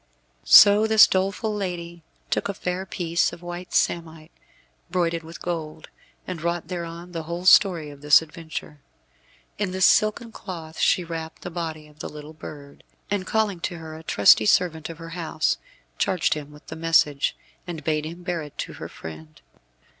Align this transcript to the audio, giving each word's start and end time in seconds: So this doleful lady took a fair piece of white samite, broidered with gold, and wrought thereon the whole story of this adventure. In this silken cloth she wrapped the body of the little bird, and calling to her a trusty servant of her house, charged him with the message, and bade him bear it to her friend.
So 0.45 0.87
this 0.87 1.05
doleful 1.05 1.53
lady 1.53 2.01
took 2.31 2.49
a 2.49 2.55
fair 2.55 2.87
piece 2.87 3.31
of 3.31 3.43
white 3.43 3.71
samite, 3.71 4.31
broidered 4.89 5.21
with 5.21 5.43
gold, 5.43 5.89
and 6.25 6.41
wrought 6.41 6.69
thereon 6.69 7.11
the 7.11 7.21
whole 7.29 7.45
story 7.45 7.91
of 7.91 8.01
this 8.01 8.19
adventure. 8.19 8.79
In 9.59 9.69
this 9.73 9.85
silken 9.85 10.31
cloth 10.31 10.79
she 10.79 11.03
wrapped 11.03 11.43
the 11.43 11.51
body 11.51 11.87
of 11.87 11.99
the 11.99 12.09
little 12.09 12.33
bird, 12.33 12.83
and 13.11 13.27
calling 13.27 13.59
to 13.59 13.77
her 13.77 13.95
a 13.95 14.01
trusty 14.01 14.47
servant 14.47 14.89
of 14.89 14.97
her 14.97 15.09
house, 15.09 15.59
charged 15.99 16.33
him 16.33 16.51
with 16.51 16.65
the 16.65 16.75
message, 16.75 17.37
and 17.67 17.83
bade 17.83 18.05
him 18.07 18.23
bear 18.23 18.41
it 18.41 18.57
to 18.57 18.73
her 18.81 18.89
friend. 18.89 19.39